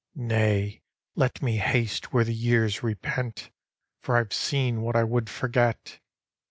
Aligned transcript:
"Nay, 0.33 0.81
let 1.13 1.43
me 1.43 1.57
haste 1.57 2.11
where 2.11 2.23
the 2.23 2.33
years 2.33 2.81
repent, 2.81 3.51
For 4.01 4.17
I 4.17 4.23
ve 4.23 4.33
seen 4.33 4.81
what 4.81 4.95
I 4.95 5.03
would 5.03 5.29
forget." 5.29 5.99